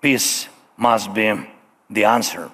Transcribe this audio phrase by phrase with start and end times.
[0.00, 1.32] Peace must be
[1.90, 2.50] the answer.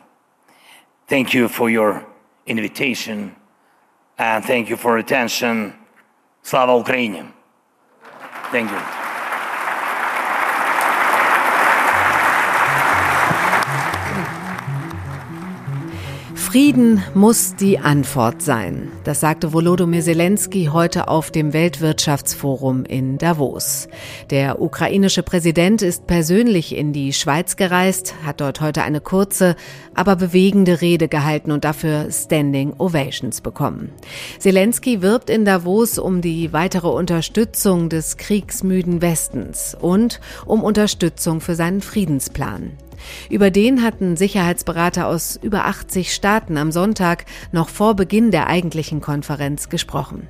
[1.07, 2.05] Thank you for your
[2.47, 3.37] invitation
[4.19, 5.75] and thank you for attention.
[6.43, 7.33] Slava Ukraini.
[8.51, 9.06] Thank you.
[16.57, 18.91] Frieden muss die Antwort sein.
[19.05, 23.89] Das sagte Volodymyr Zelensky heute auf dem Weltwirtschaftsforum in Davos.
[24.31, 29.55] Der ukrainische Präsident ist persönlich in die Schweiz gereist, hat dort heute eine kurze,
[29.93, 33.93] aber bewegende Rede gehalten und dafür Standing Ovations bekommen.
[34.39, 41.55] Zelensky wirbt in Davos um die weitere Unterstützung des kriegsmüden Westens und um Unterstützung für
[41.55, 42.79] seinen Friedensplan.
[43.31, 49.01] Über den hatten Sicherheitsberater aus über 80 Staaten am Sonntag noch vor Beginn der eigentlichen
[49.01, 50.29] Konferenz gesprochen.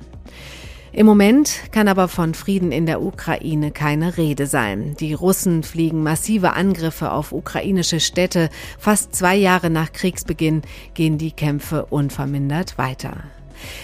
[0.97, 4.95] Im Moment kann aber von Frieden in der Ukraine keine Rede sein.
[4.99, 8.49] Die Russen fliegen massive Angriffe auf ukrainische Städte.
[8.79, 10.63] Fast zwei Jahre nach Kriegsbeginn
[10.95, 13.25] gehen die Kämpfe unvermindert weiter.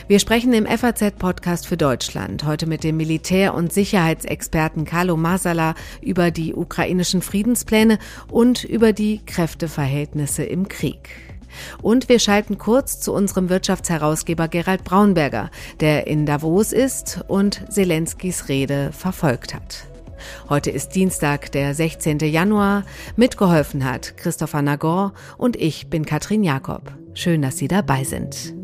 [0.08, 6.32] Wir sprechen im FAZ-Podcast für Deutschland heute mit dem Militär- und Sicherheitsexperten Carlo Masala über
[6.32, 11.10] die ukrainischen Friedenspläne und über die Kräfteverhältnisse im Krieg.
[11.82, 18.50] Und wir schalten kurz zu unserem Wirtschaftsherausgeber Gerald Braunberger, der in Davos ist und Zelenskys
[18.50, 19.86] Rede verfolgt hat.
[20.50, 22.20] Heute ist Dienstag, der 16.
[22.20, 22.86] Januar.
[23.16, 26.94] Mitgeholfen hat Christopher Nagor und ich bin Katrin Jakob.
[27.14, 28.63] Schön, dass Sie dabei sind.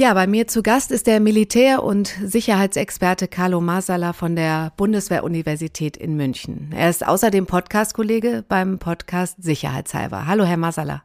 [0.00, 5.98] Ja, bei mir zu Gast ist der Militär- und Sicherheitsexperte Carlo Masala von der Bundeswehruniversität
[5.98, 6.70] in München.
[6.74, 10.26] Er ist außerdem Podcast-Kollege beim Podcast Sicherheitshalber.
[10.26, 11.02] Hallo, Herr Masala.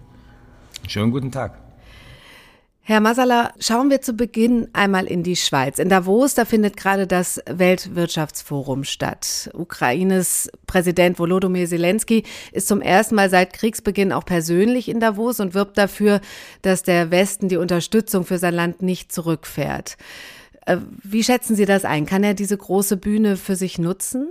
[0.87, 1.64] Schönen guten Tag.
[2.87, 5.79] Herr Masala, schauen wir zu Beginn einmal in die Schweiz.
[5.79, 9.49] In Davos, da findet gerade das Weltwirtschaftsforum statt.
[9.55, 15.55] Ukraines Präsident Volodymyr Zelensky ist zum ersten Mal seit Kriegsbeginn auch persönlich in Davos und
[15.55, 16.21] wirbt dafür,
[16.61, 19.97] dass der Westen die Unterstützung für sein Land nicht zurückfährt.
[20.67, 22.05] Äh, wie schätzen Sie das ein?
[22.05, 24.27] Kann er diese große Bühne für sich nutzen?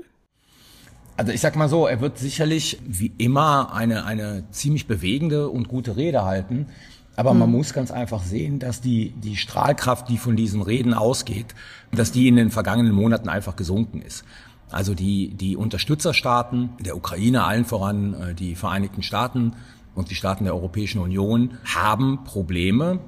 [1.16, 5.66] Also ich sag mal so, er wird sicherlich wie immer eine, eine ziemlich bewegende und
[5.66, 6.68] gute Rede halten.
[7.16, 7.40] Aber mhm.
[7.40, 11.54] man muss ganz einfach sehen, dass die, die Strahlkraft, die von diesen Reden ausgeht,
[11.92, 14.24] dass die in den vergangenen Monaten einfach gesunken ist.
[14.70, 19.52] Also die, die Unterstützerstaaten der Ukraine, allen voran äh, die Vereinigten Staaten
[19.94, 22.98] und die Staaten der Europäischen Union, haben Probleme,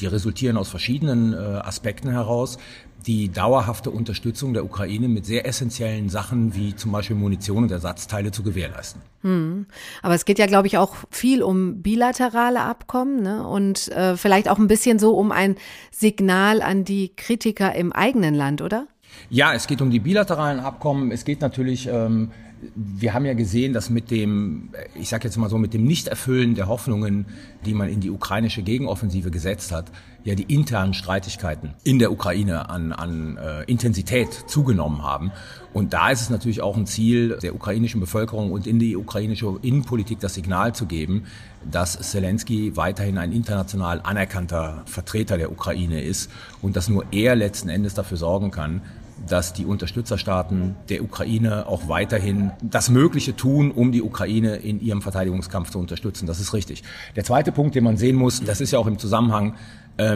[0.00, 2.58] die resultieren aus verschiedenen äh, Aspekten heraus,
[3.06, 8.30] die dauerhafte Unterstützung der Ukraine mit sehr essentiellen Sachen wie zum Beispiel Munition und Ersatzteile
[8.30, 9.02] zu gewährleisten.
[9.22, 9.66] Hm.
[10.02, 13.46] Aber es geht ja, glaube ich, auch viel um bilaterale Abkommen ne?
[13.46, 15.56] und äh, vielleicht auch ein bisschen so um ein
[15.90, 18.86] Signal an die Kritiker im eigenen Land, oder?
[19.30, 21.10] Ja, es geht um die bilateralen Abkommen.
[21.10, 22.30] Es geht natürlich ähm,
[22.74, 26.54] wir haben ja gesehen, dass mit dem, ich sage jetzt mal so, mit dem Nichterfüllen
[26.54, 27.26] der Hoffnungen,
[27.66, 29.90] die man in die ukrainische Gegenoffensive gesetzt hat,
[30.24, 35.32] ja die internen Streitigkeiten in der Ukraine an, an äh, Intensität zugenommen haben.
[35.72, 39.58] Und da ist es natürlich auch ein Ziel der ukrainischen Bevölkerung und in die ukrainische
[39.62, 41.24] Innenpolitik das Signal zu geben,
[41.68, 46.30] dass Zelensky weiterhin ein international anerkannter Vertreter der Ukraine ist
[46.60, 48.82] und dass nur er letzten Endes dafür sorgen kann,
[49.28, 55.02] dass die Unterstützerstaaten der Ukraine auch weiterhin das Mögliche tun, um die Ukraine in ihrem
[55.02, 56.26] Verteidigungskampf zu unterstützen.
[56.26, 56.82] Das ist richtig.
[57.16, 59.54] Der zweite Punkt, den man sehen muss, das ist ja auch im Zusammenhang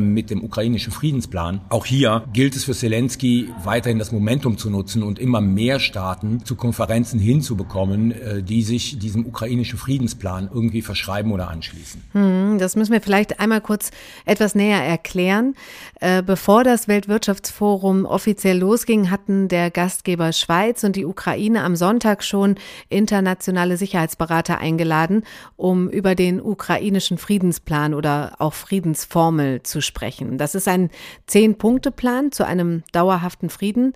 [0.01, 1.61] mit dem ukrainischen Friedensplan.
[1.69, 6.45] Auch hier gilt es für Zelensky, weiterhin das Momentum zu nutzen und immer mehr Staaten
[6.45, 12.03] zu Konferenzen hinzubekommen, äh, die sich diesem ukrainischen Friedensplan irgendwie verschreiben oder anschließen.
[12.13, 13.91] Hm, das müssen wir vielleicht einmal kurz
[14.25, 15.55] etwas näher erklären.
[16.01, 22.23] Äh, bevor das Weltwirtschaftsforum offiziell losging, hatten der Gastgeber Schweiz und die Ukraine am Sonntag
[22.23, 22.57] schon
[22.89, 25.25] internationale Sicherheitsberater eingeladen,
[25.57, 30.39] um über den ukrainischen Friedensplan oder auch Friedensformel zu sprechen.
[30.39, 30.91] Das ist ein
[31.27, 33.93] Zehn-Punkte-Plan zu einem dauerhaften Frieden,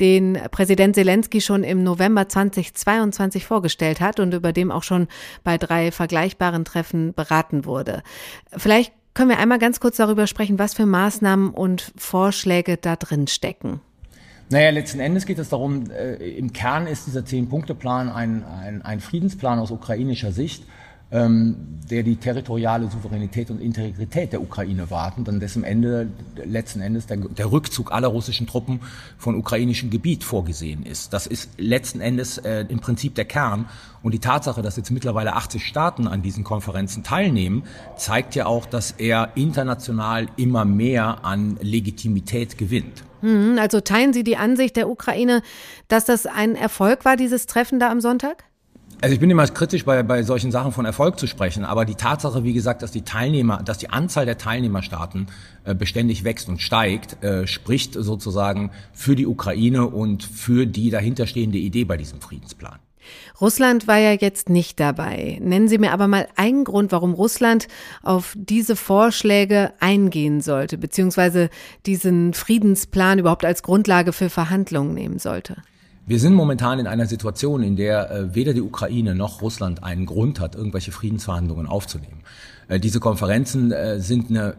[0.00, 5.08] den Präsident Zelensky schon im November 2022 vorgestellt hat und über dem auch schon
[5.42, 8.02] bei drei vergleichbaren Treffen beraten wurde.
[8.56, 13.26] Vielleicht können wir einmal ganz kurz darüber sprechen, was für Maßnahmen und Vorschläge da drin
[13.28, 13.80] stecken.
[14.50, 19.00] Naja, letzten Endes geht es darum, äh, im Kern ist dieser Zehn-Punkte-Plan ein, ein, ein
[19.00, 20.64] Friedensplan aus ukrainischer Sicht,
[21.10, 26.08] der die territoriale Souveränität und Integrität der Ukraine warten, dann dessen Ende
[26.44, 28.80] letzten Endes der, der, Rückzug aller russischen Truppen
[29.16, 31.12] von ukrainischem Gebiet vorgesehen ist.
[31.12, 33.66] Das ist letzten Endes äh, im Prinzip der Kern.
[34.02, 37.62] Und die Tatsache, dass jetzt mittlerweile 80 Staaten an diesen Konferenzen teilnehmen,
[37.96, 43.04] zeigt ja auch, dass er international immer mehr an Legitimität gewinnt.
[43.20, 45.42] Hm, also teilen Sie die Ansicht der Ukraine,
[45.88, 48.44] dass das ein Erfolg war, dieses Treffen da am Sonntag?
[49.00, 51.94] Also ich bin immer kritisch bei, bei solchen Sachen von Erfolg zu sprechen, aber die
[51.94, 55.26] Tatsache, wie gesagt, dass die Teilnehmer, dass die Anzahl der Teilnehmerstaaten
[55.64, 61.58] äh, beständig wächst und steigt, äh, spricht sozusagen für die Ukraine und für die dahinterstehende
[61.58, 62.78] Idee bei diesem Friedensplan.
[63.40, 65.38] Russland war ja jetzt nicht dabei.
[65.42, 67.68] Nennen Sie mir aber mal einen Grund, warum Russland
[68.02, 71.50] auf diese Vorschläge eingehen sollte, beziehungsweise
[71.86, 75.56] diesen Friedensplan überhaupt als Grundlage für Verhandlungen nehmen sollte.
[76.06, 80.04] Wir sind momentan in einer Situation, in der äh, weder die Ukraine noch Russland einen
[80.04, 82.22] Grund hat, irgendwelche Friedensverhandlungen aufzunehmen.
[82.68, 84.56] Äh, diese Konferenzen äh, sind eine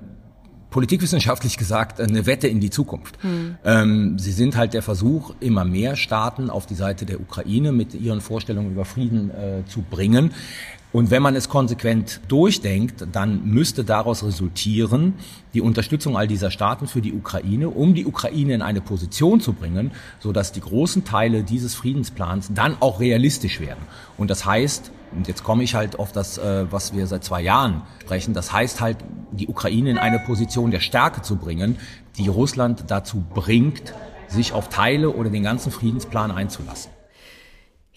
[0.76, 3.24] politikwissenschaftlich gesagt eine Wette in die Zukunft.
[3.24, 3.56] Hm.
[3.64, 7.94] Ähm, sie sind halt der Versuch, immer mehr Staaten auf die Seite der Ukraine mit
[7.94, 10.32] ihren Vorstellungen über Frieden äh, zu bringen.
[10.96, 15.16] Und wenn man es konsequent durchdenkt, dann müsste daraus resultieren
[15.54, 19.52] die Unterstützung all dieser Staaten für die Ukraine, um die Ukraine in eine Position zu
[19.52, 23.82] bringen, so dass die großen Teile dieses Friedensplans dann auch realistisch werden.
[24.18, 27.42] Und das heißt, und jetzt komme ich halt auf das, äh, was wir seit zwei
[27.42, 28.96] Jahren sprechen, das heißt halt,
[29.34, 31.76] die Ukraine in eine Position der Stärke zu bringen,
[32.18, 33.94] die Russland dazu bringt,
[34.30, 36.95] sich auf Teile oder den ganzen Friedensplan einzulassen.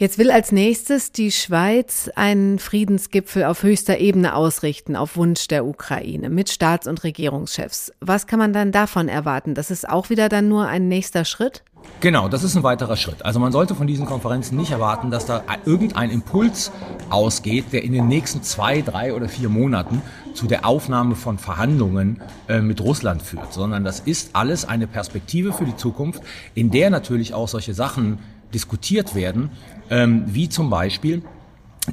[0.00, 5.66] Jetzt will als nächstes die Schweiz einen Friedensgipfel auf höchster Ebene ausrichten, auf Wunsch der
[5.66, 7.92] Ukraine, mit Staats- und Regierungschefs.
[7.98, 9.56] Was kann man dann davon erwarten?
[9.56, 11.64] Das ist auch wieder dann nur ein nächster Schritt?
[11.98, 13.24] Genau, das ist ein weiterer Schritt.
[13.24, 16.70] Also man sollte von diesen Konferenzen nicht erwarten, dass da irgendein Impuls
[17.10, 20.00] ausgeht, der in den nächsten zwei, drei oder vier Monaten
[20.32, 25.52] zu der Aufnahme von Verhandlungen äh, mit Russland führt, sondern das ist alles eine Perspektive
[25.52, 26.22] für die Zukunft,
[26.54, 28.20] in der natürlich auch solche Sachen
[28.54, 29.50] diskutiert werden,
[29.90, 31.22] ähm, wie zum Beispiel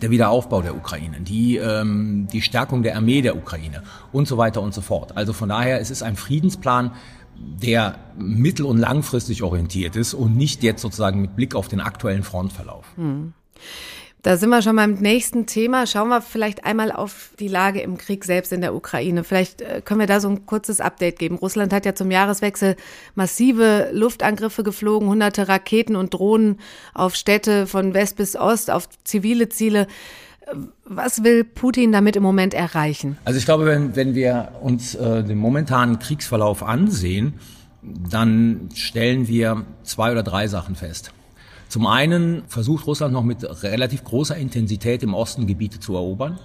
[0.02, 4.62] der Wiederaufbau der Ukraine, die, ähm, die Stärkung der Armee der Ukraine und so weiter
[4.62, 5.16] und so fort.
[5.16, 6.92] Also von daher, es ist ein Friedensplan,
[7.38, 12.24] der mittel- und langfristig orientiert ist und nicht jetzt sozusagen mit Blick auf den aktuellen
[12.24, 12.86] Frontverlauf.
[12.96, 13.34] Hm.
[14.25, 15.86] Da sind wir schon beim nächsten Thema.
[15.86, 19.24] Schauen wir vielleicht einmal auf die Lage im Krieg selbst in der Ukraine.
[19.24, 21.36] Vielleicht äh, können wir da so ein kurzes Update geben.
[21.36, 22.75] Russland hat ja zum Jahreswechsel
[23.13, 26.60] massive Luftangriffe geflogen, hunderte Raketen und Drohnen
[26.95, 29.86] auf Städte von West bis Ost, auf zivile Ziele.
[30.86, 33.19] Was will Putin damit im Moment erreichen?
[33.25, 37.36] Also ich glaube, wenn, wenn wir uns äh, den momentanen Kriegsverlauf ansehen,
[37.83, 41.12] dann stellen wir zwei oder drei Sachen fest.
[41.75, 46.39] Zum einen versucht Russland noch mit relativ großer Intensität im Osten Gebiete zu erobern,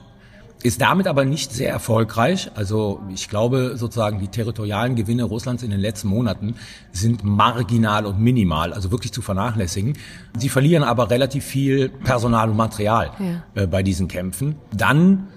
[0.64, 2.50] ist damit aber nicht sehr erfolgreich.
[2.56, 6.56] Also ich glaube sozusagen die territorialen Gewinne Russlands in den letzten Monaten
[6.90, 9.92] sind marginal und minimal, also wirklich zu vernachlässigen.
[10.36, 13.62] Sie verlieren aber relativ viel Personal und Material ja.
[13.62, 14.56] äh, bei diesen Kämpfen.
[14.76, 15.28] Dann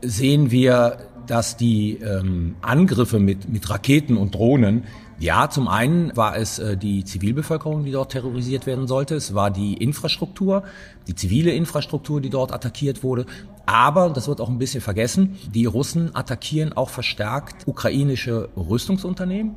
[0.00, 4.84] sehen wir, dass die ähm, Angriffe mit, mit Raketen und Drohnen
[5.20, 9.14] ja, zum einen war es äh, die Zivilbevölkerung, die dort terrorisiert werden sollte.
[9.16, 10.64] Es war die Infrastruktur,
[11.08, 13.26] die zivile Infrastruktur, die dort attackiert wurde.
[13.66, 19.56] Aber, das wird auch ein bisschen vergessen, die Russen attackieren auch verstärkt ukrainische Rüstungsunternehmen.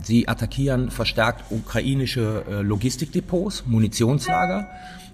[0.00, 4.68] Sie attackieren verstärkt ukrainische äh, Logistikdepots, Munitionslager,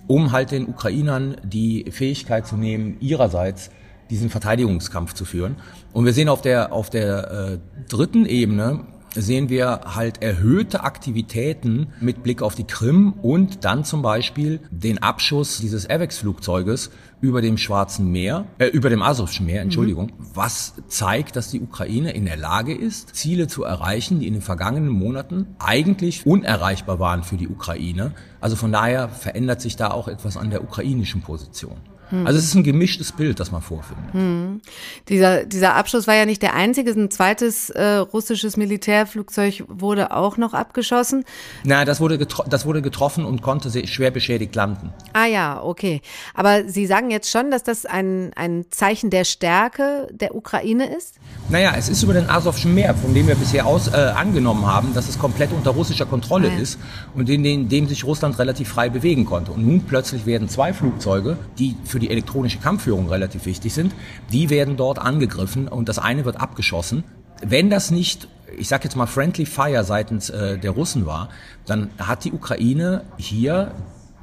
[0.07, 3.71] um halt den Ukrainern die Fähigkeit zu nehmen, ihrerseits
[4.11, 5.57] diesen Verteidigungskampf zu führen.
[5.95, 7.59] Und wir sehen auf der, auf der äh,
[7.89, 8.85] dritten Ebene,
[9.23, 15.03] sehen wir halt erhöhte Aktivitäten mit Blick auf die Krim und dann zum Beispiel den
[15.03, 16.91] Abschuss dieses AVEX-Flugzeuges
[17.21, 20.27] über dem Schwarzen Meer, äh, über dem Asowschen Meer, Entschuldigung, mhm.
[20.35, 24.43] was zeigt, dass die Ukraine in der Lage ist, Ziele zu erreichen, die in den
[24.43, 28.13] vergangenen Monaten eigentlich unerreichbar waren für die Ukraine.
[28.41, 31.77] Also von daher verändert sich da auch etwas an der ukrainischen Position.
[32.11, 32.27] Hm.
[32.27, 34.13] Also es ist ein gemischtes Bild, das man vorfindet.
[34.13, 34.61] Hm.
[35.09, 36.91] Dieser, dieser Abschuss war ja nicht der einzige.
[36.91, 41.25] Ein zweites äh, russisches Militärflugzeug wurde auch noch abgeschossen.
[41.65, 44.93] Na, das wurde, das wurde getroffen und konnte schwer beschädigt landen.
[45.13, 46.01] Ah ja, okay.
[46.35, 51.17] Aber Sie sagen jetzt schon, dass das ein, ein Zeichen der Stärke der Ukraine ist?
[51.49, 54.95] Naja, es ist über den Asowschen Meer, von dem wir bisher aus äh, angenommen haben,
[54.95, 56.61] dass es komplett unter russischer Kontrolle ah, ja.
[56.61, 56.79] ist
[57.15, 59.53] und in, in dem sich Russland relativ frei bewegen konnte.
[59.53, 63.93] Und nun plötzlich werden zwei Flugzeuge, die für für die elektronische Kampfführung relativ wichtig sind,
[64.31, 67.03] die werden dort angegriffen und das eine wird abgeschossen.
[67.45, 71.29] Wenn das nicht, ich sage jetzt mal Friendly Fire seitens äh, der Russen war,
[71.67, 73.73] dann hat die Ukraine hier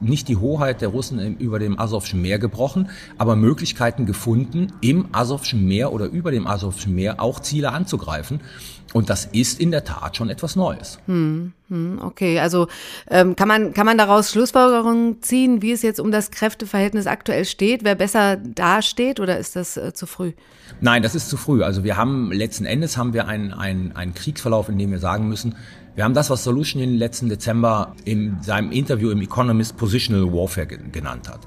[0.09, 5.65] nicht die Hoheit der Russen über dem Asowschen Meer gebrochen, aber Möglichkeiten gefunden, im Asowschen
[5.65, 8.39] Meer oder über dem Asowschen Meer auch Ziele anzugreifen.
[8.93, 10.99] Und das ist in der Tat schon etwas Neues.
[11.05, 12.67] Hm, hm, okay, also
[13.09, 17.43] ähm, kann, man, kann man daraus Schlussfolgerungen ziehen, wie es jetzt um das Kräfteverhältnis aktuell
[17.43, 20.31] steht, wer besser dasteht oder ist das äh, zu früh?
[20.79, 21.61] Nein, das ist zu früh.
[21.61, 25.27] Also wir haben letzten Endes haben wir einen, einen, einen Kriegsverlauf, in dem wir sagen
[25.27, 25.55] müssen,
[25.95, 31.29] wir haben das, was Solution letzten Dezember in seinem Interview im Economist Positional Warfare genannt
[31.29, 31.39] hat.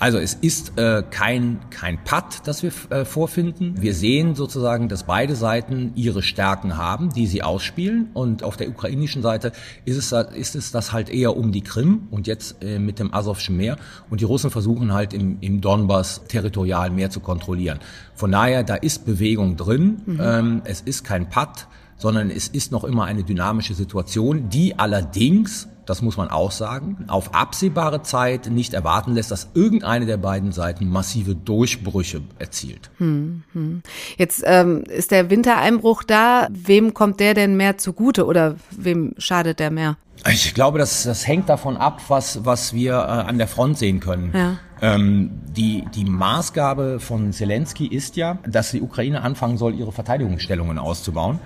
[0.00, 3.80] Also es ist äh, kein, kein Patt, das wir äh, vorfinden.
[3.80, 8.08] Wir sehen sozusagen, dass beide Seiten ihre Stärken haben, die sie ausspielen.
[8.12, 9.52] Und auf der ukrainischen Seite
[9.84, 13.14] ist es, ist es das halt eher um die Krim und jetzt äh, mit dem
[13.14, 13.76] Asowschen Meer.
[14.10, 17.78] Und die Russen versuchen halt im, im Donbass territorial mehr zu kontrollieren.
[18.16, 20.02] Von daher, da ist Bewegung drin.
[20.04, 20.20] Mhm.
[20.20, 21.68] Ähm, es ist kein Patt
[22.02, 27.04] sondern es ist noch immer eine dynamische Situation, die allerdings, das muss man auch sagen,
[27.06, 32.90] auf absehbare Zeit nicht erwarten lässt, dass irgendeine der beiden Seiten massive Durchbrüche erzielt.
[32.98, 33.82] Hm, hm.
[34.16, 36.48] Jetzt ähm, ist der Wintereinbruch da.
[36.50, 39.96] Wem kommt der denn mehr zugute oder wem schadet der mehr?
[40.28, 44.00] Ich glaube, das, das hängt davon ab, was, was wir äh, an der Front sehen
[44.00, 44.32] können.
[44.34, 44.56] Ja.
[44.80, 50.78] Ähm, die, die Maßgabe von Zelensky ist ja, dass die Ukraine anfangen soll, ihre Verteidigungsstellungen
[50.78, 51.38] auszubauen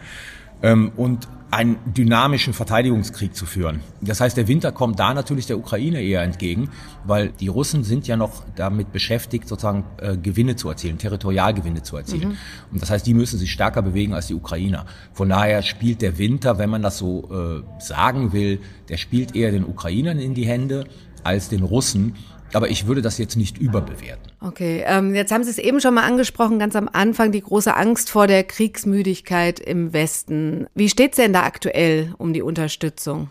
[0.66, 3.80] ähm, und einen dynamischen Verteidigungskrieg zu führen.
[4.00, 6.70] Das heißt, der Winter kommt da natürlich der Ukraine eher entgegen,
[7.04, 11.96] weil die Russen sind ja noch damit beschäftigt, sozusagen äh, Gewinne zu erzielen, Territorialgewinne zu
[11.96, 12.30] erzielen.
[12.30, 12.37] Mhm.
[12.73, 14.87] Und das heißt, die müssen sich stärker bewegen als die Ukrainer.
[15.12, 18.58] Von daher spielt der Winter, wenn man das so äh, sagen will,
[18.88, 20.85] der spielt eher den Ukrainern in die Hände
[21.23, 22.16] als den Russen.
[22.53, 24.33] Aber ich würde das jetzt nicht überbewerten.
[24.41, 27.75] Okay, ähm, jetzt haben Sie es eben schon mal angesprochen, ganz am Anfang, die große
[27.75, 30.67] Angst vor der Kriegsmüdigkeit im Westen.
[30.75, 33.29] Wie steht es denn da aktuell um die Unterstützung?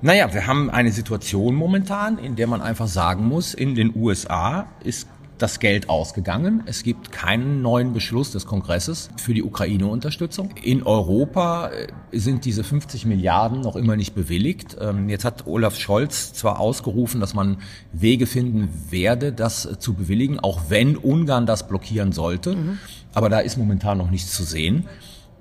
[0.00, 4.68] Naja, wir haben eine Situation momentan, in der man einfach sagen muss, in den USA
[4.84, 6.62] ist das Geld ausgegangen.
[6.66, 10.50] Es gibt keinen neuen Beschluss des Kongresses für die Ukraine-Unterstützung.
[10.62, 14.76] In Europa äh, sind diese 50 Milliarden noch immer nicht bewilligt.
[14.80, 17.58] Ähm, jetzt hat Olaf Scholz zwar ausgerufen, dass man
[17.92, 22.56] Wege finden werde, das äh, zu bewilligen, auch wenn Ungarn das blockieren sollte.
[22.56, 22.78] Mhm.
[23.14, 24.86] Aber da ist momentan noch nichts zu sehen.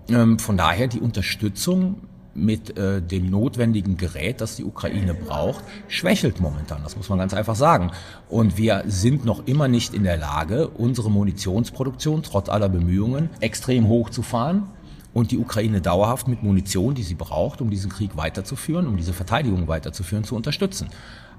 [0.10, 2.01] Ähm, von daher die Unterstützung
[2.38, 6.82] mit äh, dem notwendigen Gerät, das die Ukraine braucht, schwächelt momentan.
[6.84, 7.91] Das muss man ganz einfach sagen.
[8.29, 13.88] Und wir sind noch immer nicht in der Lage, unsere Munitionsproduktion trotz aller Bemühungen extrem
[13.88, 14.67] hoch zu fahren
[15.13, 19.13] und die Ukraine dauerhaft mit Munition, die sie braucht, um diesen Krieg weiterzuführen, um diese
[19.13, 20.89] Verteidigung weiterzuführen, zu unterstützen.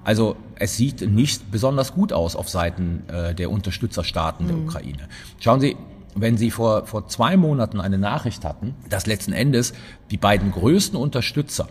[0.03, 4.49] Also es sieht nicht besonders gut aus auf Seiten äh, der Unterstützerstaaten mhm.
[4.49, 5.09] der Ukraine.
[5.39, 5.77] Schauen Sie,
[6.15, 9.73] wenn Sie vor, vor zwei Monaten eine Nachricht hatten, dass letzten Endes
[10.11, 11.67] die beiden größten Unterstützer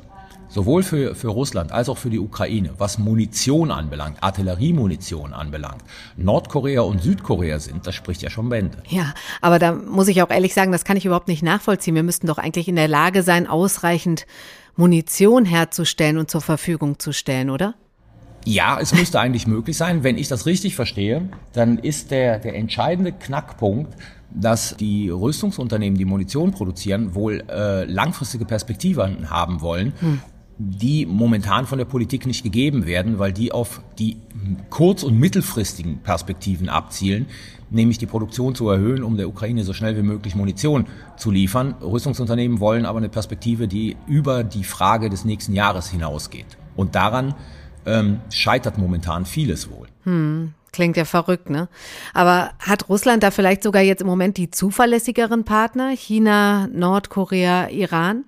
[0.48, 5.82] sowohl für, für Russland als auch für die Ukraine, was Munition anbelangt, Artilleriemunition anbelangt,
[6.16, 8.82] Nordkorea und Südkorea sind, das spricht ja schon Bände.
[8.88, 11.94] Ja, aber da muss ich auch ehrlich sagen, das kann ich überhaupt nicht nachvollziehen.
[11.94, 14.26] Wir müssten doch eigentlich in der Lage sein, ausreichend
[14.76, 17.74] Munition herzustellen und zur Verfügung zu stellen, oder?
[18.44, 20.04] Ja, es müsste eigentlich möglich sein.
[20.04, 23.94] Wenn ich das richtig verstehe, dann ist der, der entscheidende Knackpunkt,
[24.30, 29.92] dass die Rüstungsunternehmen, die Munition produzieren, wohl äh, langfristige Perspektiven haben wollen.
[30.00, 30.20] Hm
[30.58, 34.16] die momentan von der Politik nicht gegeben werden, weil die auf die
[34.70, 37.26] kurz- und mittelfristigen Perspektiven abzielen,
[37.70, 41.76] nämlich die Produktion zu erhöhen, um der Ukraine so schnell wie möglich Munition zu liefern.
[41.80, 46.58] Rüstungsunternehmen wollen aber eine Perspektive, die über die Frage des nächsten Jahres hinausgeht.
[46.74, 47.34] Und daran
[47.88, 49.88] ähm, scheitert momentan vieles wohl.
[50.04, 50.54] Hm.
[50.70, 51.68] Klingt ja verrückt, ne?
[52.12, 55.92] Aber hat Russland da vielleicht sogar jetzt im Moment die zuverlässigeren Partner?
[55.96, 58.24] China, Nordkorea, Iran?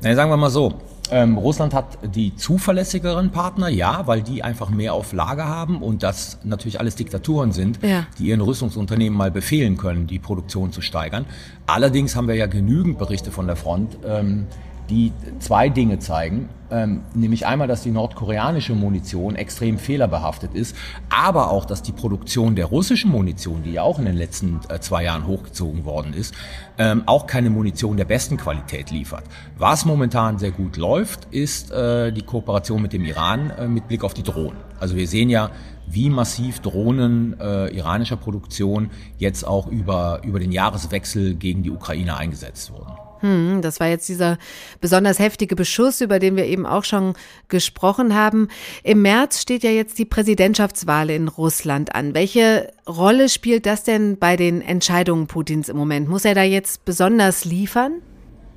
[0.00, 0.80] Na, sagen wir mal so.
[1.10, 6.02] Ähm, Russland hat die zuverlässigeren Partner, ja, weil die einfach mehr auf Lager haben und
[6.02, 8.06] das natürlich alles Diktaturen sind, ja.
[8.18, 11.24] die ihren Rüstungsunternehmen mal befehlen können, die Produktion zu steigern.
[11.66, 14.46] Allerdings haben wir ja genügend Berichte von der Front, ähm,
[14.88, 16.48] die zwei Dinge zeigen.
[16.68, 20.74] Ähm, nämlich einmal, dass die nordkoreanische Munition extrem fehlerbehaftet ist,
[21.10, 24.80] aber auch, dass die Produktion der russischen Munition, die ja auch in den letzten äh,
[24.80, 26.34] zwei Jahren hochgezogen worden ist,
[26.78, 29.22] ähm, auch keine Munition der besten Qualität liefert.
[29.56, 34.02] Was momentan sehr gut läuft, ist äh, die Kooperation mit dem Iran äh, mit Blick
[34.02, 34.58] auf die Drohnen.
[34.80, 35.50] Also wir sehen ja,
[35.86, 42.16] wie massiv Drohnen äh, iranischer Produktion jetzt auch über, über den Jahreswechsel gegen die Ukraine
[42.16, 43.05] eingesetzt wurden.
[43.20, 44.38] Hm, das war jetzt dieser
[44.80, 47.14] besonders heftige Beschuss, über den wir eben auch schon
[47.48, 48.48] gesprochen haben.
[48.82, 52.14] Im März steht ja jetzt die Präsidentschaftswahl in Russland an.
[52.14, 56.08] Welche Rolle spielt das denn bei den Entscheidungen Putins im Moment?
[56.08, 58.02] Muss er da jetzt besonders liefern?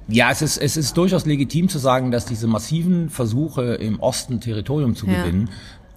[0.08, 4.42] Ja, es ist, es ist durchaus legitim zu sagen, dass diese massiven Versuche im Osten
[4.42, 5.22] Territorium zu ja.
[5.22, 5.50] gewinnen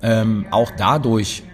[0.02, 1.44] ähm, auch dadurch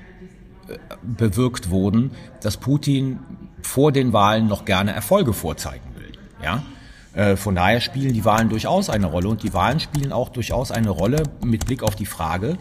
[0.68, 2.10] äh, bewirkt wurden,
[2.42, 3.20] dass Putin
[3.62, 6.12] vor den Wahlen noch gerne Erfolge vorzeigen will.
[6.42, 6.62] Ja?
[7.14, 10.70] Äh, von daher spielen die Wahlen durchaus eine Rolle und die Wahlen spielen auch durchaus
[10.70, 12.58] eine Rolle mit Blick auf die Frage,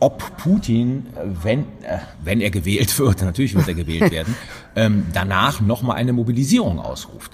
[0.00, 4.34] ob Putin, wenn, äh, wenn er gewählt wird, natürlich wird er gewählt werden,
[4.76, 7.32] ähm, danach nochmal eine Mobilisierung ausruft.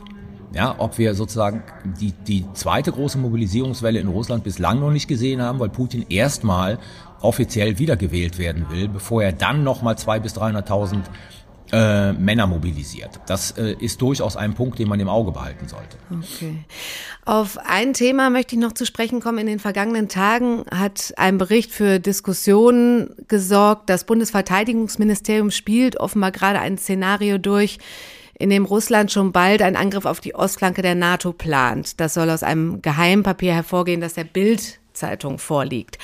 [0.52, 1.64] Ja, ob wir sozusagen
[2.00, 6.78] die, die zweite große Mobilisierungswelle in Russland bislang noch nicht gesehen haben, weil Putin erstmal
[7.20, 11.00] offiziell wiedergewählt werden will, bevor er dann nochmal zwei bis 300.000
[11.72, 13.20] äh, Männer mobilisiert.
[13.26, 15.96] Das äh, ist durchaus ein Punkt, den man im Auge behalten sollte.
[16.10, 16.56] Okay.
[17.24, 19.38] Auf ein Thema möchte ich noch zu sprechen kommen.
[19.38, 23.88] In den vergangenen Tagen hat ein Bericht für Diskussionen gesorgt.
[23.88, 27.78] Das Bundesverteidigungsministerium spielt offenbar gerade ein Szenario durch,
[28.38, 32.00] in dem Russland schon bald einen Angriff auf die Ostflanke der NATO plant.
[32.00, 35.98] Das soll aus einem Geheimpapier hervorgehen, das der Bild-Zeitung vorliegt.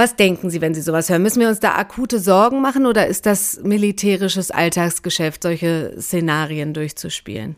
[0.00, 1.20] Was denken Sie, wenn Sie sowas hören?
[1.20, 7.54] Müssen wir uns da akute Sorgen machen oder ist das militärisches Alltagsgeschäft, solche Szenarien durchzuspielen?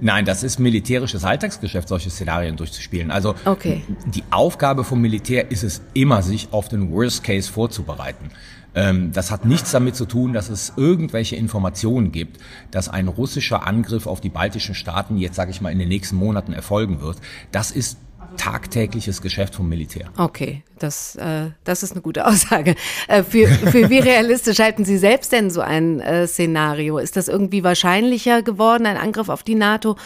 [0.00, 3.12] Nein, das ist militärisches Alltagsgeschäft, solche Szenarien durchzuspielen.
[3.12, 3.84] Also okay.
[4.06, 8.32] die Aufgabe vom Militär ist es immer, sich auf den Worst Case vorzubereiten.
[8.74, 12.40] Ähm, das hat nichts damit zu tun, dass es irgendwelche Informationen gibt,
[12.72, 16.16] dass ein russischer Angriff auf die baltischen Staaten jetzt, sage ich mal, in den nächsten
[16.16, 17.18] Monaten erfolgen wird.
[17.52, 17.98] Das ist
[18.36, 20.08] tagtägliches Geschäft vom Militär.
[20.16, 22.74] Okay, das, äh, das ist eine gute Aussage.
[23.08, 26.98] Äh, für, für wie realistisch halten Sie selbst denn so ein äh, Szenario?
[26.98, 29.96] Ist das irgendwie wahrscheinlicher geworden, ein Angriff auf die NATO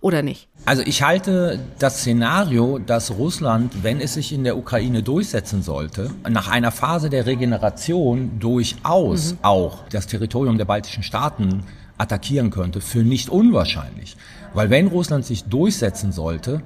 [0.00, 0.48] oder nicht?
[0.64, 6.10] Also ich halte das Szenario, dass Russland, wenn es sich in der Ukraine durchsetzen sollte,
[6.28, 9.38] nach einer Phase der Regeneration durchaus mhm.
[9.42, 11.64] auch das Territorium der baltischen Staaten
[11.98, 14.16] attackieren könnte, für nicht unwahrscheinlich.
[14.54, 16.62] Weil wenn Russland sich durchsetzen sollte,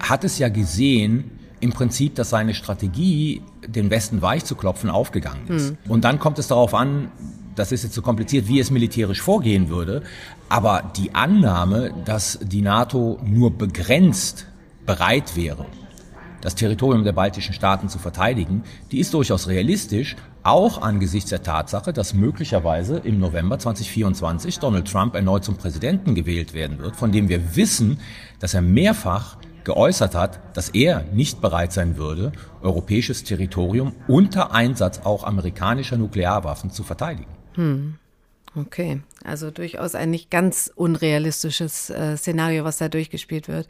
[0.00, 1.30] hat es ja gesehen,
[1.60, 5.72] im Prinzip, dass seine Strategie, den Westen weich zu klopfen, aufgegangen ist.
[5.72, 5.92] Mhm.
[5.92, 7.10] Und dann kommt es darauf an,
[7.54, 10.02] das ist jetzt so kompliziert, wie es militärisch vorgehen würde,
[10.48, 14.46] aber die Annahme, dass die NATO nur begrenzt
[14.86, 15.66] bereit wäre,
[16.40, 21.92] das Territorium der baltischen Staaten zu verteidigen, die ist durchaus realistisch, auch angesichts der Tatsache,
[21.92, 27.28] dass möglicherweise im November 2024 Donald Trump erneut zum Präsidenten gewählt werden wird, von dem
[27.28, 27.98] wir wissen,
[28.38, 35.00] dass er mehrfach geäußert hat, dass er nicht bereit sein würde, europäisches Territorium unter Einsatz
[35.04, 37.30] auch amerikanischer Nuklearwaffen zu verteidigen.
[37.54, 37.94] Hm.
[38.56, 43.68] Okay, also durchaus ein nicht ganz unrealistisches äh, Szenario, was da durchgespielt wird.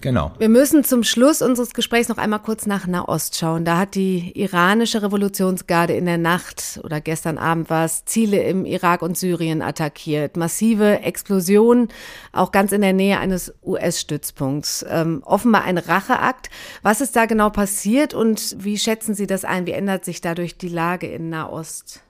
[0.00, 0.32] Genau.
[0.38, 3.64] Wir müssen zum Schluss unseres Gesprächs noch einmal kurz nach Nahost schauen.
[3.64, 8.64] Da hat die iranische Revolutionsgarde in der Nacht oder gestern Abend war es Ziele im
[8.64, 10.36] Irak und Syrien attackiert.
[10.36, 11.88] Massive Explosionen,
[12.32, 14.84] auch ganz in der Nähe eines US-Stützpunkts.
[14.88, 16.50] Ähm, offenbar ein Racheakt.
[16.82, 19.66] Was ist da genau passiert und wie schätzen Sie das ein?
[19.66, 22.02] Wie ändert sich dadurch die Lage in Nahost?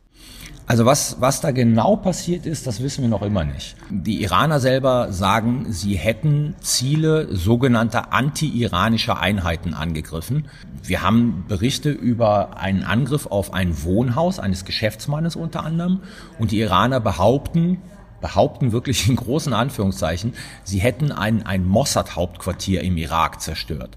[0.68, 3.76] Also was, was da genau passiert ist, das wissen wir noch immer nicht.
[3.88, 10.48] Die Iraner selber sagen, sie hätten Ziele sogenannter anti-iranischer Einheiten angegriffen.
[10.82, 16.00] Wir haben Berichte über einen Angriff auf ein Wohnhaus eines Geschäftsmannes unter anderem.
[16.40, 17.78] Und die Iraner behaupten,
[18.20, 23.96] behaupten wirklich in großen Anführungszeichen, sie hätten ein, ein Mossad-Hauptquartier im Irak zerstört.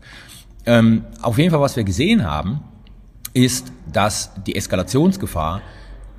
[0.67, 2.59] Ähm, auf jeden Fall, was wir gesehen haben,
[3.33, 5.61] ist, dass die Eskalationsgefahr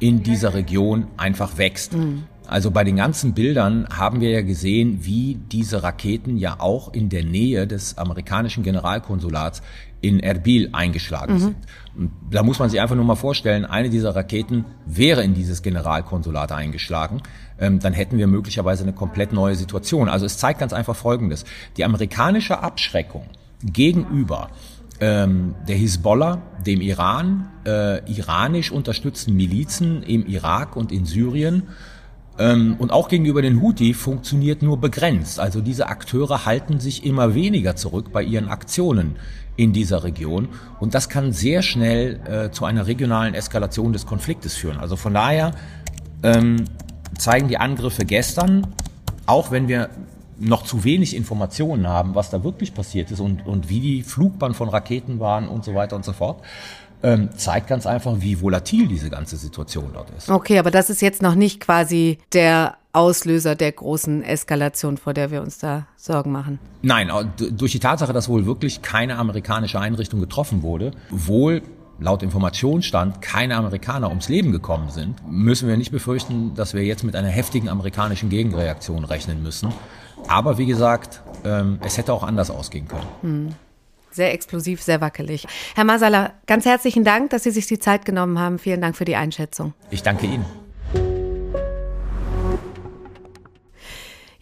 [0.00, 1.94] in dieser Region einfach wächst.
[1.94, 2.24] Mhm.
[2.46, 7.08] Also bei den ganzen Bildern haben wir ja gesehen, wie diese Raketen ja auch in
[7.08, 9.62] der Nähe des amerikanischen Generalkonsulats
[10.00, 11.38] in Erbil eingeschlagen mhm.
[11.38, 11.56] sind.
[11.96, 15.62] Und da muss man sich einfach nur mal vorstellen, eine dieser Raketen wäre in dieses
[15.62, 17.22] Generalkonsulat eingeschlagen,
[17.60, 20.08] ähm, dann hätten wir möglicherweise eine komplett neue Situation.
[20.08, 21.44] Also es zeigt ganz einfach Folgendes.
[21.76, 23.26] Die amerikanische Abschreckung
[23.62, 24.48] gegenüber
[25.00, 31.64] ähm, der Hisbollah, dem Iran, äh, iranisch unterstützten Milizen im Irak und in Syrien
[32.38, 35.40] ähm, und auch gegenüber den Houthi funktioniert nur begrenzt.
[35.40, 39.16] Also diese Akteure halten sich immer weniger zurück bei ihren Aktionen
[39.56, 44.54] in dieser Region und das kann sehr schnell äh, zu einer regionalen Eskalation des Konfliktes
[44.54, 44.78] führen.
[44.78, 45.52] Also von daher
[46.22, 46.64] ähm,
[47.18, 48.66] zeigen die Angriffe gestern,
[49.26, 49.90] auch wenn wir
[50.40, 54.54] noch zu wenig Informationen haben, was da wirklich passiert ist und, und wie die Flugbahn
[54.54, 56.42] von Raketen waren und so weiter und so fort,
[57.02, 60.28] ähm, zeigt ganz einfach, wie volatil diese ganze Situation dort ist.
[60.30, 65.30] Okay, aber das ist jetzt noch nicht quasi der Auslöser der großen Eskalation, vor der
[65.30, 66.58] wir uns da Sorgen machen.
[66.82, 71.62] Nein, durch die Tatsache, dass wohl wirklich keine amerikanische Einrichtung getroffen wurde, wohl
[72.00, 77.04] laut Informationsstand keine Amerikaner ums Leben gekommen sind, müssen wir nicht befürchten, dass wir jetzt
[77.04, 79.72] mit einer heftigen amerikanischen Gegenreaktion rechnen müssen.
[80.28, 83.06] Aber wie gesagt, ähm, es hätte auch anders ausgehen können.
[83.22, 83.54] Hm.
[84.10, 85.46] Sehr explosiv, sehr wackelig.
[85.76, 88.58] Herr Masala, ganz herzlichen Dank, dass Sie sich die Zeit genommen haben.
[88.58, 89.72] Vielen Dank für die Einschätzung.
[89.90, 90.44] Ich danke Ihnen.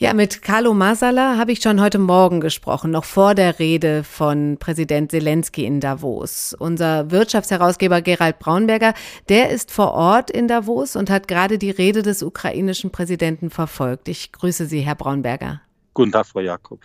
[0.00, 4.56] Ja, mit Carlo Masala habe ich schon heute Morgen gesprochen, noch vor der Rede von
[4.56, 6.54] Präsident Zelensky in Davos.
[6.56, 8.94] Unser Wirtschaftsherausgeber Gerald Braunberger,
[9.28, 14.08] der ist vor Ort in Davos und hat gerade die Rede des ukrainischen Präsidenten verfolgt.
[14.08, 15.62] Ich grüße Sie, Herr Braunberger.
[15.94, 16.78] Guten Tag, Frau Jakob.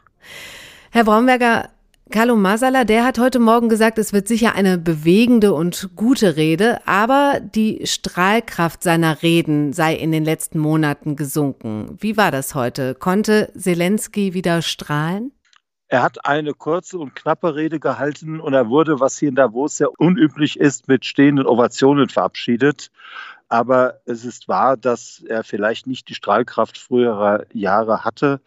[0.89, 1.69] Herr Braunberger,
[2.13, 6.79] Carlo Masala, der hat heute Morgen gesagt, es wird sicher eine bewegende und gute Rede,
[6.85, 11.97] aber die Strahlkraft seiner Reden sei in den letzten Monaten gesunken.
[11.99, 12.93] Wie war das heute?
[12.93, 15.31] Konnte Zelensky wieder strahlen?
[15.87, 19.77] Er hat eine kurze und knappe Rede gehalten und er wurde, was hier in Davos
[19.77, 22.91] sehr unüblich ist, mit stehenden Ovationen verabschiedet.
[23.49, 28.39] Aber es ist wahr, dass er vielleicht nicht die Strahlkraft früherer Jahre hatte.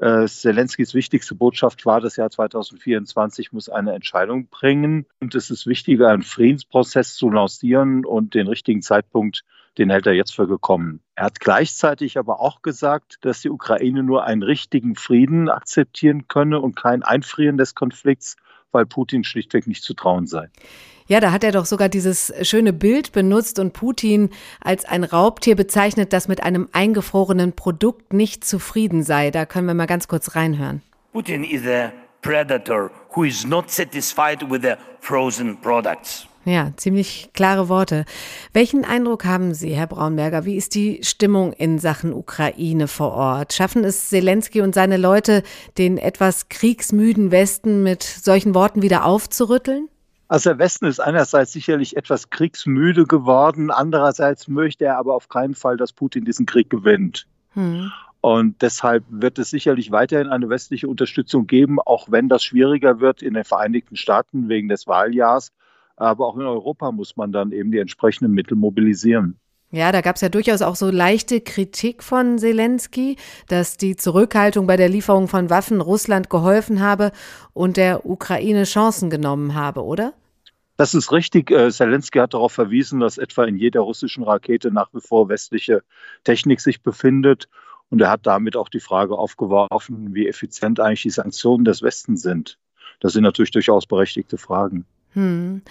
[0.00, 5.04] Äh, Zelenskys wichtigste Botschaft war, das Jahr 2024 muss eine Entscheidung bringen.
[5.20, 9.44] Und es ist wichtiger, einen Friedensprozess zu lancieren und den richtigen Zeitpunkt,
[9.76, 11.00] den hält er jetzt für gekommen.
[11.16, 16.60] Er hat gleichzeitig aber auch gesagt, dass die Ukraine nur einen richtigen Frieden akzeptieren könne
[16.60, 18.36] und kein Einfrieren des Konflikts,
[18.72, 20.48] weil Putin schlichtweg nicht zu trauen sei.
[21.10, 25.56] Ja, da hat er doch sogar dieses schöne Bild benutzt und Putin als ein Raubtier
[25.56, 29.32] bezeichnet, das mit einem eingefrorenen Produkt nicht zufrieden sei.
[29.32, 30.82] Da können wir mal ganz kurz reinhören.
[31.12, 31.90] Putin is a
[32.22, 36.28] predator who is not satisfied with the frozen products.
[36.44, 38.04] Ja, ziemlich klare Worte.
[38.52, 40.44] Welchen Eindruck haben Sie, Herr Braunberger?
[40.44, 43.52] Wie ist die Stimmung in Sachen Ukraine vor Ort?
[43.52, 45.42] Schaffen es Zelensky und seine Leute,
[45.76, 49.88] den etwas kriegsmüden Westen mit solchen Worten wieder aufzurütteln?
[50.30, 55.56] Also der Westen ist einerseits sicherlich etwas kriegsmüde geworden, andererseits möchte er aber auf keinen
[55.56, 57.26] Fall, dass Putin diesen Krieg gewinnt.
[57.54, 57.90] Hm.
[58.20, 63.22] Und deshalb wird es sicherlich weiterhin eine westliche Unterstützung geben, auch wenn das schwieriger wird
[63.22, 65.50] in den Vereinigten Staaten wegen des Wahljahrs.
[65.96, 69.36] Aber auch in Europa muss man dann eben die entsprechenden Mittel mobilisieren.
[69.72, 73.16] Ja, da gab es ja durchaus auch so leichte Kritik von Zelensky,
[73.48, 77.10] dass die Zurückhaltung bei der Lieferung von Waffen Russland geholfen habe
[77.52, 80.12] und der Ukraine Chancen genommen habe, oder?
[80.80, 81.50] Das ist richtig.
[81.50, 85.82] Äh, Zelensky hat darauf verwiesen, dass etwa in jeder russischen Rakete nach wie vor westliche
[86.24, 87.50] Technik sich befindet.
[87.90, 92.22] Und er hat damit auch die Frage aufgeworfen, wie effizient eigentlich die Sanktionen des Westens
[92.22, 92.56] sind.
[92.98, 94.86] Das sind natürlich durchaus berechtigte Fragen.
[95.14, 95.62] Hm.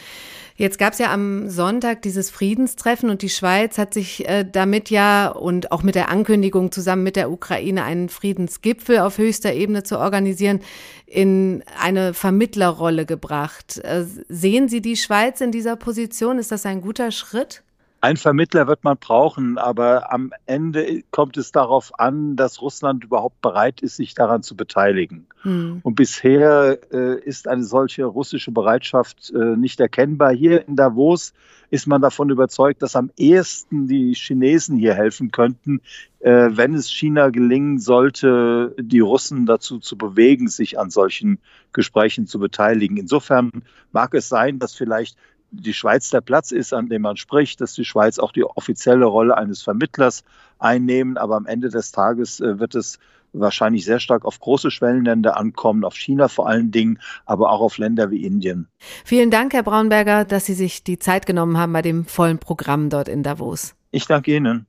[0.55, 4.89] Jetzt gab es ja am Sonntag dieses Friedenstreffen und die Schweiz hat sich äh, damit
[4.89, 9.83] ja und auch mit der Ankündigung zusammen mit der Ukraine einen Friedensgipfel auf höchster Ebene
[9.83, 10.59] zu organisieren,
[11.05, 13.77] in eine Vermittlerrolle gebracht.
[13.77, 16.39] Äh, sehen Sie die Schweiz in dieser Position?
[16.39, 17.63] Ist das ein guter Schritt?
[18.01, 23.41] Ein Vermittler wird man brauchen, aber am Ende kommt es darauf an, dass Russland überhaupt
[23.41, 25.27] bereit ist, sich daran zu beteiligen.
[25.41, 25.79] Hm.
[25.83, 30.31] Und bisher äh, ist eine solche russische Bereitschaft äh, nicht erkennbar.
[30.31, 31.33] Hier in Davos
[31.71, 35.81] ist man davon überzeugt, dass am ehesten die Chinesen hier helfen könnten,
[36.19, 41.39] äh, wenn es China gelingen sollte, die Russen dazu zu bewegen, sich an solchen
[41.73, 42.95] Gesprächen zu beteiligen.
[42.95, 43.51] Insofern
[43.91, 45.17] mag es sein, dass vielleicht
[45.51, 49.05] die Schweiz der Platz ist, an dem man spricht, dass die Schweiz auch die offizielle
[49.05, 50.23] Rolle eines Vermittlers
[50.59, 51.17] einnehmen.
[51.17, 52.99] Aber am Ende des Tages äh, wird es
[53.33, 57.77] wahrscheinlich sehr stark auf große Schwellenländer ankommen, auf China vor allen Dingen, aber auch auf
[57.77, 58.67] Länder wie Indien.
[59.05, 62.89] Vielen Dank, Herr Braunberger, dass Sie sich die Zeit genommen haben bei dem vollen Programm
[62.89, 63.75] dort in Davos.
[63.91, 64.65] Ich danke Ihnen.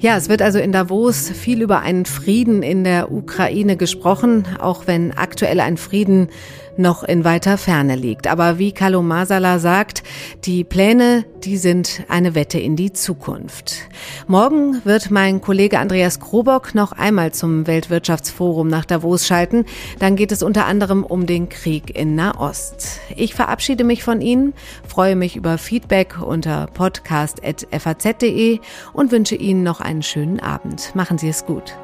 [0.00, 4.86] Ja, es wird also in Davos viel über einen Frieden in der Ukraine gesprochen, auch
[4.86, 6.28] wenn aktuell ein Frieden
[6.76, 8.26] noch in weiter Ferne liegt.
[8.26, 10.02] Aber wie Kalo Masala sagt,
[10.44, 13.88] die Pläne, die sind eine Wette in die Zukunft.
[14.26, 19.64] Morgen wird mein Kollege Andreas Krobock noch einmal zum Weltwirtschaftsforum nach Davos schalten.
[19.98, 23.00] Dann geht es unter anderem um den Krieg in Nahost.
[23.16, 24.54] Ich verabschiede mich von Ihnen,
[24.86, 28.60] freue mich über Feedback unter podcast.faz.de
[28.92, 30.94] und wünsche Ihnen noch einen schönen Abend.
[30.94, 31.74] Machen Sie es gut.